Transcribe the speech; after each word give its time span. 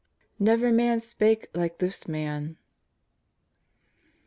"NEVEfi 0.41 0.73
MAN 0.73 0.99
SPAKE 0.99 1.47
LIKE 1.53 1.77
THIS 1.77 2.07
MAN." 2.07 2.57